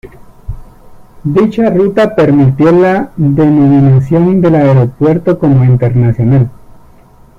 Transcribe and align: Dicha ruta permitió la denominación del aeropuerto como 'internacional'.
Dicha 1.23 1.69
ruta 1.69 2.15
permitió 2.15 2.71
la 2.71 3.11
denominación 3.17 4.41
del 4.41 4.55
aeropuerto 4.55 5.37
como 5.37 5.63
'internacional'. 5.63 6.49